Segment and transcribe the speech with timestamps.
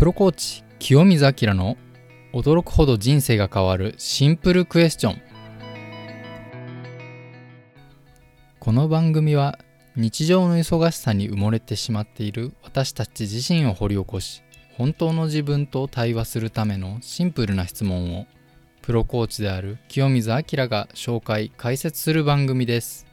[0.00, 1.76] プロコーチ清水明の
[2.32, 5.22] 驚くほど人生が変わるシンプルクエスチョン。
[8.58, 9.58] この番組は
[9.96, 14.42] 日常の忙しさに埋もれてしまっている私たち自身を掘り起こし
[14.78, 18.26] 本当の自分と対話するためのシンプルな質問を
[18.80, 23.06] プロコーチである清水明が紹介解説する番組です。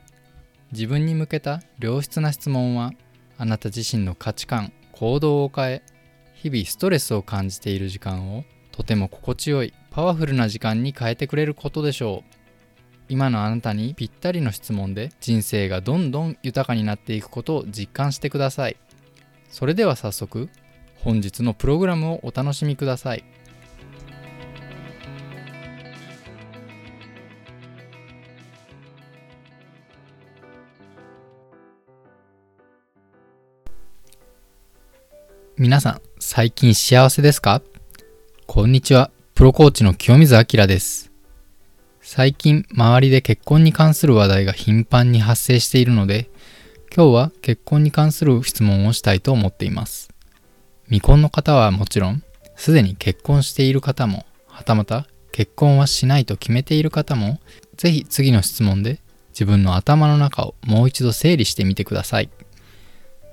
[0.71, 2.93] 自分に向けた良質な質問は
[3.37, 5.81] あなた自身の価値観行動を変え
[6.41, 12.37] 日々ストレスを感じている時間をとても心地よいパワフルな時間に変えてくれることでしょう。
[13.09, 18.77] 今のあなたにぴったりの質問で人生がどんどん豊かになっていくことを実感してください。
[19.49, 20.49] それでは早速
[20.99, 23.23] 本日のプログラムをお楽しみください。
[35.59, 37.63] 皆さん最近幸せですか？
[38.45, 39.09] こんにちは。
[39.33, 41.11] プロコーチの清水明です。
[41.99, 46.29] 最近周りで結婚に関する話題が頻繁に発生しているので
[46.95, 50.09] 今日は結婚に関する質問をしたいと思っています。
[50.89, 52.21] 未婚の方はもちろん
[52.55, 57.39] すでに結婚している方もはたまた結婚はしないと決めている方も
[57.77, 62.29] ぜひ次の質問で自分の頭の中をもう一度整理してみてください。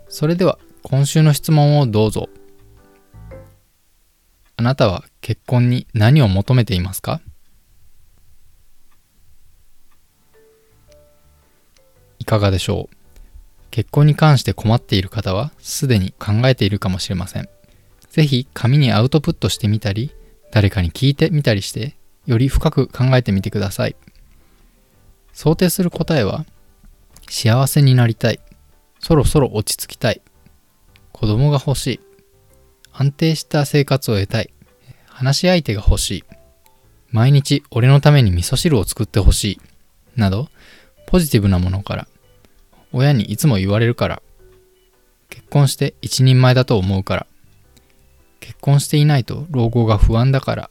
[0.09, 2.29] それでは今週の質問をどうぞ。
[4.57, 7.23] あなたは結婚に何を求めていますか？
[12.19, 12.97] いかがでしょう？
[13.71, 17.49] 結婚に関して困っている方はすでに考えているかもしれません。
[18.11, 20.15] ぜひ紙にアウトプットしてみたり、
[20.53, 21.97] 誰かに聞いてみたりして、
[22.27, 23.97] より深く考えてみてください。
[25.33, 26.45] 想定する答えは、
[27.27, 28.41] 幸せになりたい。
[29.01, 30.21] そろそろ落ち着きたい。
[31.15, 32.01] 子供が欲しい。
[32.93, 34.51] 安定した生活を得たい。
[35.07, 36.25] 話し相手が欲しい。
[37.11, 39.61] 毎日俺のために味噌汁を作ってほしい。
[40.17, 40.49] など、
[41.07, 42.09] ポジティブなものから、
[42.93, 44.23] 親にいつも言われるから、
[45.31, 47.27] 結婚して一人前だと思うから、
[48.41, 50.71] 結婚していないと老後が不安だから、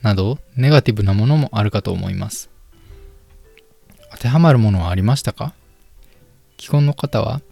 [0.00, 2.48] など、ネガティブなものもあるかと思います。
[4.10, 5.52] 当てはまるものはありましたか？
[6.58, 7.42] 既婚の方は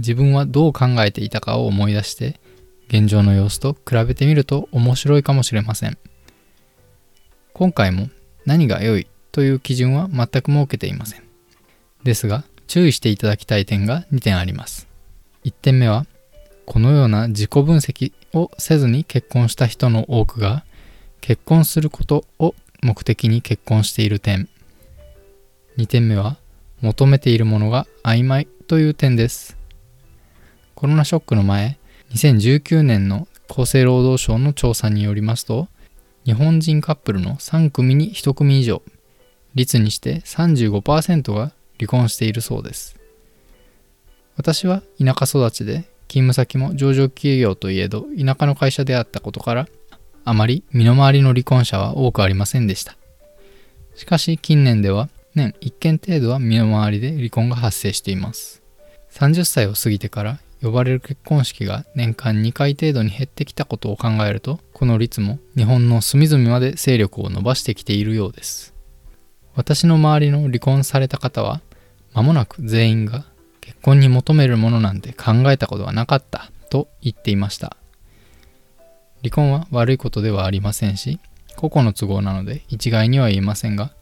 [0.00, 2.40] 自分はどう考えていたかを思い出して
[2.88, 5.98] 現状の様子と比べてみると面白いかもしれません。
[7.52, 8.08] 今回も
[8.46, 11.22] 何が良いという基準は全く設けていません。
[12.02, 14.88] ですが注意していただきたい点が2点あります。
[15.44, 16.06] 1点目は
[16.66, 20.64] このような自己分析をせずに結婚した人の多くが
[21.20, 24.48] 結婚することを目的に結婚している点。
[25.76, 26.38] 2点目は
[26.80, 29.59] 求めているものが曖昧という点です。
[30.74, 31.78] コロナショックの前、
[32.14, 35.68] 2019年の厚生労働省の調査によりますと、
[36.24, 38.82] 日本人カップルの3組に1組以上、
[39.54, 42.96] 率にして35%が離婚しているそうです。
[44.36, 49.68] 私は田舎育ちで、勤務先も上場企業といえど田舎の会社であったことから、
[50.24, 52.96] あまり身の回りの離婚者は多くありませんでした。
[53.94, 58.62] しかし近年では年1件程度は身の回りで離婚が発生しています。
[59.12, 68.74] 30歳を過ぎてから呼ばれる結婚式が年間2回程度に減ってきたことを考えるとこの率も日本の隅々まで勢力を伸ばしてきているようです。
[69.54, 71.60] 私の周りの離婚された方は
[72.12, 73.24] 間もなく全員が
[73.60, 77.76] 結婚に求めるものなんて考えたことはなかったと言っていました。
[79.22, 81.20] 離婚は悪いことではありませんし
[81.56, 83.92] 個々の都合なので一概には言えませんが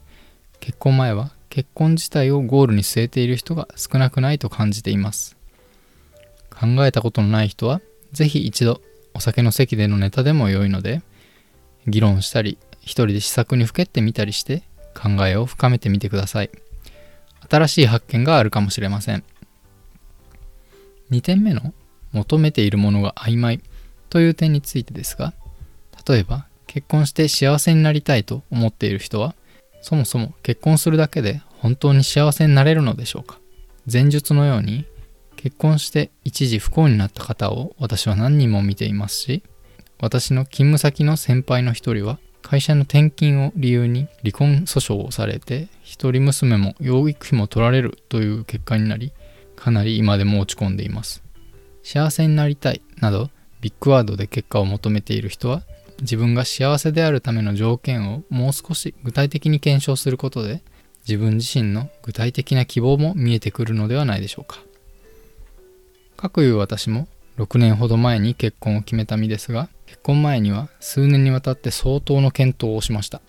[0.61, 5.38] 結婚前は結婚自体をゴールに据えている人が少なくないと感じています。
[6.59, 7.81] 考えたことのない人は、
[8.11, 8.81] ぜひ一度
[9.13, 11.01] お酒の席でのネタでも良いので、
[11.87, 16.49] 議論したり、一人で試作にふけってみたりして考えを深めてみてください。
[17.49, 19.23] 新しい発見があるかもしれません。
[21.11, 21.73] 2点目の
[22.11, 23.61] 求めているものが曖昧
[24.09, 25.33] という点についてですが、
[26.07, 29.33] 例えば結婚して幸せになりたいと思っている人は、
[29.81, 33.39] そもそも結婚するだけで本当に幸せになれるのでしょうか
[33.91, 34.85] 前述のように
[35.39, 39.41] 結婚して一時不幸になった方を私は何人も見ていますし
[40.01, 49.13] 私の勤務先の先輩の一人は会社の転勤を理由に離婚訴訟をされて一人娘も養育費も取られるという結果になり
[49.55, 51.23] かなり今でも落ち込んでいます。
[51.83, 53.29] 幸せになりたいなど
[53.61, 55.63] ビッグワードで結果を求めている人は
[56.01, 60.63] 自分が幸せであるための条件をもう少し具体的に検証することで
[61.07, 64.59] 自分自身の具体的な希望も見えてくるのではないでしょうか。
[66.19, 67.07] かくいう私も
[67.37, 73.21] 6年ほど前に結婚を決めた身ですが結婚前には数年にわたって相当の検討をしました。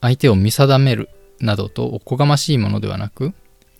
[0.00, 1.08] 相手を見定める
[1.40, 3.32] などとおこがましいものではなく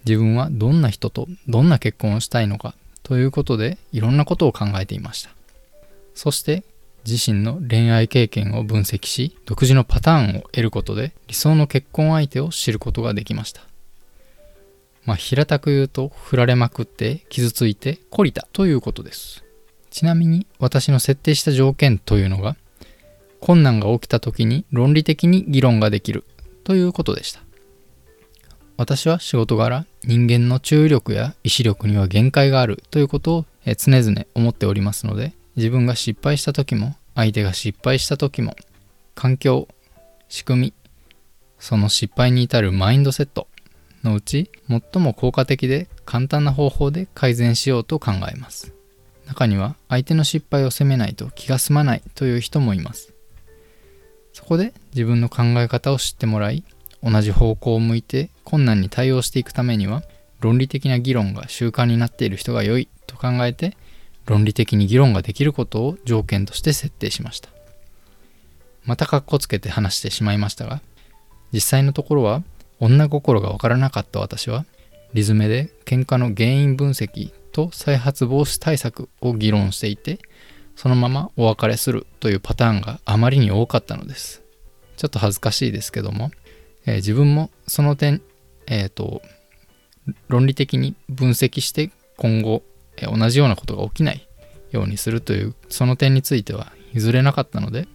[0.06, 5.30] 自分はどんな人とどんな結婚をしたいのかということでいろんなことを考えていました。
[6.14, 6.64] そして
[7.04, 13.62] 自身の恋愛経験を分析し独自のパターンを得ることで理想の結婚相手を知ることができました。
[15.04, 19.44] まあ平たく言うと振られまくって傷ついて懲りたということです。
[19.90, 22.56] ちなみに私の設定した条件というのが
[23.40, 26.24] 困難が起きた時に論理的に議論ができる
[26.64, 27.40] ということでした。
[28.76, 38.56] 私は仕事柄人間の注意力や意志力には限界があるということを常々思っておりますので自分が失敗した時も相手が失敗した時も
[39.14, 39.68] 環境
[40.28, 40.74] 仕組み
[41.58, 43.46] その失敗に至るマインドセット
[44.02, 48.72] のうち最も効果的で簡単な方法で改善しようと考えます。
[49.26, 53.12] 中には相手の失敗を責めないと気が済まないという人もいます。
[54.32, 56.64] そこで自分の考え方を知ってもらい
[57.02, 60.02] 同じ方向を向いて困難に対応していくためには
[60.40, 63.76] 論理的な議論が習慣になっている人が良いと考えて
[64.26, 67.48] 論理的に議論ができることを条件として設定しました。
[68.84, 70.80] またカッコつけて話してしまいましたが
[71.52, 72.42] 実際のところは
[72.80, 74.64] 女心がわからなかった私は
[75.14, 80.18] リズメで喧嘩の原因分析と再発防止対策を議論していて
[80.74, 84.42] そのままお別れするというパターンがあまりに多かったのです。
[84.96, 86.30] ちょっと恥ずかしいですけども、
[86.86, 88.22] えー、自分もその点
[88.66, 89.22] えっ、ー、と
[90.28, 92.62] 論理的に分析して今後
[93.00, 94.28] 同じようなことが起きない
[94.70, 97.88] ようにするというその点については譲れなかったので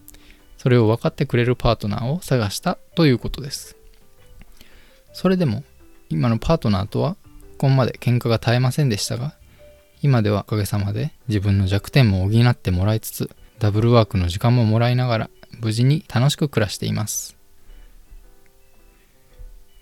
[0.56, 3.77] それを分かってくれるパートナーを探したということです。
[5.18, 5.64] それでも
[6.10, 7.16] 今のパートナーとは
[7.58, 9.34] ここまで喧嘩が絶えませんでしたが
[10.00, 13.28] 今ではおかげさまで自分の弱点も補ってもらいつつ
[13.58, 17.36] ダブルワークの時間ももらいながら無事に楽しく暮らしています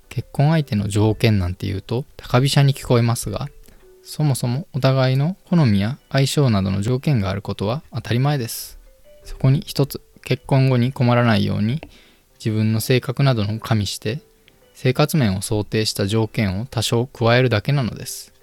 [0.08, 3.50] 結婚相手の条件なんて言うと高飛車に聞こえますが
[4.02, 8.78] そもそもお互いの好みや相性などの条件があることは当たり前です。
[9.24, 11.82] そこに一つ結婚後に困らないように
[12.38, 14.20] 自分の性格などの加味して
[14.76, 18.34] 生活面を想定した条件を多少加えるだけなのです。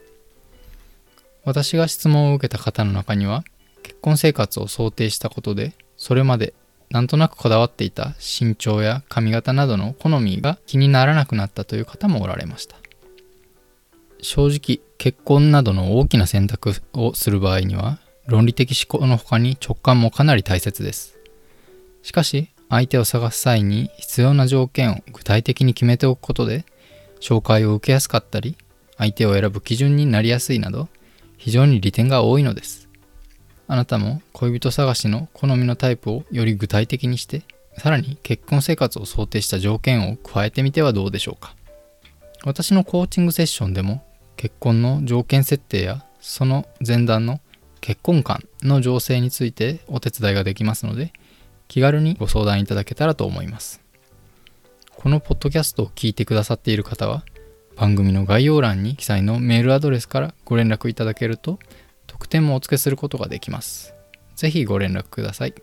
[1.45, 3.43] 私が質問を受けた方の中には
[3.83, 6.55] 結婚生活を想定したことでそれまで
[6.89, 12.77] なんとなくこだわっていた身長や髪型などの好みが気にならなくなったという方もおられました。
[14.23, 21.19] 正直結婚などの大きな選択をする場合には論理的思考の他に直感もかなり大切です
[22.01, 26.65] しかし相手を探す際に必要な条件を具体的に決めておくことで
[27.21, 28.57] 紹介を受けやすかったり
[28.97, 30.89] 相手を選ぶ基準になりやすいなど
[31.37, 32.89] 非常に利点が多いのです。
[33.67, 37.43] あなたも恋人探しの好みのタイプをより具体的にして
[37.77, 41.55] さらに結婚生活を想定した条件を加えてみてはどうでしょうか。
[42.43, 44.03] 私のコーチングセッションでも
[44.35, 47.39] 結婚の条件設定やその前段の
[47.81, 51.13] 結婚観の情勢についてお手伝いができますので
[51.73, 53.81] 気軽にご相談いただけたらと思います。
[54.95, 57.25] このポッドキャストを聞いてくださっている方は
[57.75, 61.57] 番組の概要欄に記載のメールアドレスからご連絡いただけると
[62.05, 63.95] 特典もお付けすることができます。
[64.35, 65.55] 是非ご連絡ください。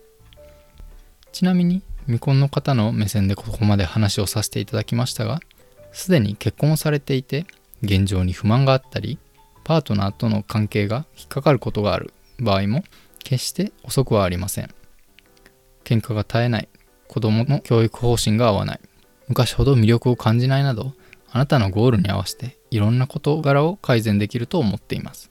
[1.30, 5.38] ちなみに未婚の方の目線でここまで話をさせていただきましたが
[5.92, 7.46] すでに結婚をされていて
[7.84, 9.20] 現状に不満があったり
[9.62, 12.82] パートナーとの関係が引っかかることがある場合も
[13.22, 14.74] 決して遅くはありません。
[15.84, 16.68] 喧嘩が絶えない
[17.08, 18.80] 子供の教育方針が合わない。
[19.28, 20.92] 昔ほど魅力を感じないなど
[21.30, 25.30] あなたのゴールに合わせていろんな事柄を改善できると思っています。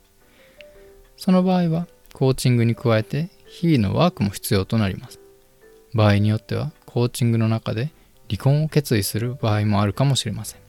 [1.18, 5.20] その場合はコーチングに加えて日々のワークも必要となります。
[5.94, 7.92] 場合によってはコーチングの中で
[8.30, 10.62] 離婚を決意する場合もあるかもしれません。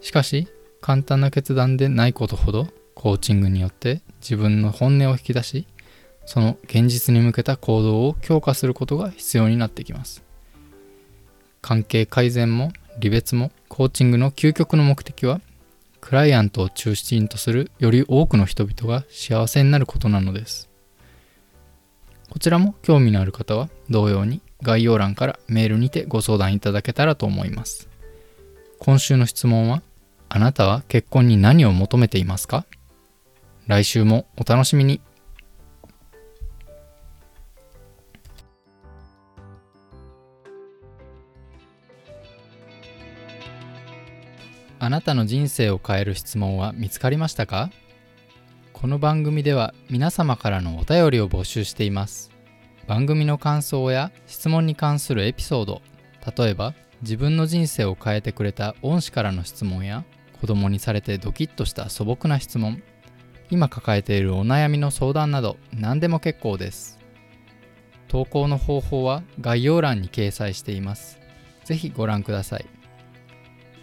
[0.00, 0.48] しかし
[0.80, 5.66] 簡単な決断でないことほどコーチングによって自分の本音を引き出し
[6.26, 10.22] その現実に向けた行動を強化することが必要になってきます。
[11.60, 15.40] 関係改善も離別もコーチングの究極の目的は
[16.00, 20.68] クライアントを中心とするより多くの人々が幸せになることなのです。
[22.30, 27.88] こちらも興味のある方は同様に概要欄からメールにてご相談いただけたらと思います。
[28.78, 29.82] 今週の質問は
[30.28, 32.66] あなたは結婚に何を求めていますか？
[33.66, 35.00] 来週もお楽しみに。
[44.84, 47.70] あなたの人生を変える質問は見つかりましたか？
[48.74, 52.30] この番組では皆様からのお便りを募集しています。
[52.86, 55.80] 番組の感想や質問に関するエピソード
[56.36, 60.04] 例えば自分の人生を変えてくれた恩師からの質問や
[60.38, 62.82] 子供にされてドキッとした素朴な質問
[63.48, 66.98] 今抱えているお悩みの相談など何でも結構です。
[68.06, 71.18] 投稿の方法は概要欄に掲載しています。
[71.64, 72.66] ぜひご覧ください。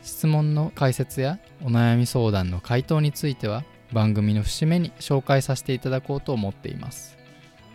[0.02, 7.18] 質問の解説やお悩み相談の回答については番組の節目に紹介させていただこうと思っています。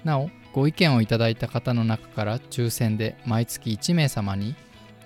[0.05, 4.55] なおご意見をいただいた方の中から抽選で毎月1名様に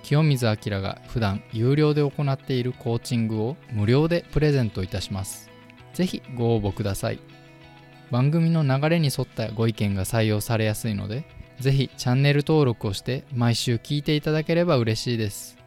[0.02, 5.50] 清水明が普段有料で行っているコーチングを無料でプレゼントいたします。
[5.92, 7.18] ぜひご応募ください。
[8.10, 11.24] 番組の流れに沿ったご意見が採用されやすいので
[11.60, 15.59] ぜひチャンネル登録をして毎週聞いていただければ嬉しいです。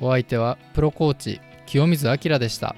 [0.00, 2.76] お相手はプロコーチ清水明でした。